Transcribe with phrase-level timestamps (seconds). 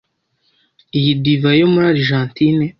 [0.97, 2.65] Iyi divayi yo muri Arijantine?